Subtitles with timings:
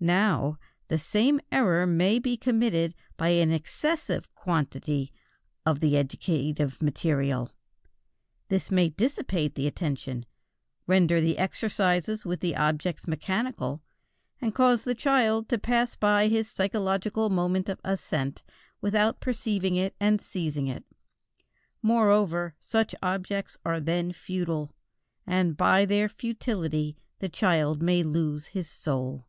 [0.00, 5.12] Now the same error may be committed by an excessive quantity
[5.66, 7.50] of the educative material;
[8.46, 10.24] this may dissipate the attention,
[10.86, 13.82] render the exercises with the objects mechanical,
[14.40, 18.44] and cause the child to pass by his psychological moment of ascent
[18.80, 20.84] without perceiving it and seizing it.
[21.82, 24.76] Moreover, such objects are then futile,
[25.26, 29.24] and, by their futility, "the child may lose his soul."